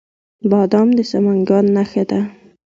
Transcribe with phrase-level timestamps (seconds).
[0.49, 2.19] بادام د سمنګان نښه ده.